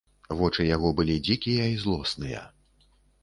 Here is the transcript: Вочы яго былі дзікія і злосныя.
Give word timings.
Вочы 0.37 0.63
яго 0.69 0.89
былі 0.99 1.17
дзікія 1.27 1.67
і 1.73 1.77
злосныя. 1.83 2.41